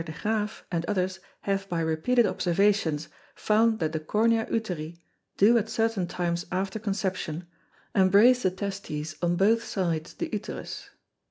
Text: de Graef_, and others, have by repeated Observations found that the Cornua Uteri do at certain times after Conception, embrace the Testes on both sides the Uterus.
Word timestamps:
de 0.03 0.11
Graef_, 0.11 0.63
and 0.71 0.83
others, 0.87 1.19
have 1.41 1.69
by 1.69 1.79
repeated 1.79 2.25
Observations 2.25 3.07
found 3.35 3.77
that 3.77 3.91
the 3.91 3.99
Cornua 3.99 4.49
Uteri 4.49 4.97
do 5.37 5.59
at 5.59 5.69
certain 5.69 6.07
times 6.07 6.43
after 6.51 6.79
Conception, 6.79 7.45
embrace 7.93 8.41
the 8.41 8.49
Testes 8.49 9.15
on 9.21 9.35
both 9.35 9.63
sides 9.63 10.15
the 10.15 10.27
Uterus. 10.33 10.89